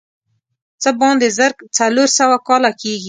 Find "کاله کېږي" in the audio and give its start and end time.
2.47-2.99